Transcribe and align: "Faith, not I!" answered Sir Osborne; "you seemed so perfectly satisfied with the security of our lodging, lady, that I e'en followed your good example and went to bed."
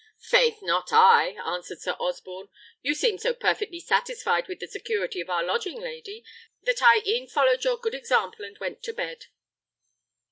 "Faith, 0.31 0.63
not 0.63 0.91
I!" 0.91 1.35
answered 1.45 1.79
Sir 1.79 1.91
Osborne; 1.99 2.47
"you 2.81 2.95
seemed 2.95 3.21
so 3.21 3.35
perfectly 3.35 3.79
satisfied 3.79 4.47
with 4.47 4.57
the 4.59 4.65
security 4.67 5.21
of 5.21 5.29
our 5.29 5.43
lodging, 5.43 5.79
lady, 5.79 6.25
that 6.63 6.81
I 6.81 7.03
e'en 7.05 7.27
followed 7.27 7.63
your 7.63 7.77
good 7.77 7.93
example 7.93 8.43
and 8.43 8.57
went 8.57 8.81
to 8.81 8.93
bed." 8.93 9.25